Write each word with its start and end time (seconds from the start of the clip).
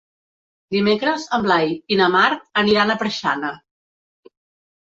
Dimecres 0.75 1.25
en 1.37 1.43
Blai 1.47 1.75
i 1.95 1.99
na 2.01 2.09
Mar 2.15 2.25
aniran 2.63 2.95
a 2.95 2.97
Preixana. 3.03 3.53